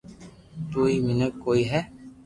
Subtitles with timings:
[0.69, 1.81] تو سھي مينک ڪوئي ھي